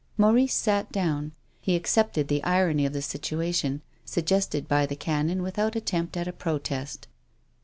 Maurice 0.17 0.55
sat 0.55 0.91
down. 0.91 1.31
He 1.59 1.75
accepted 1.75 2.27
the 2.27 2.43
irony 2.43 2.87
of 2.87 2.93
the 2.93 3.03
situation 3.03 3.83
suggested 4.03 4.67
by 4.67 4.87
the 4.87 4.95
Canon 4.95 5.43
without 5.43 5.75
attempt 5.75 6.17
at 6.17 6.27
a 6.27 6.33
protest. 6.33 7.07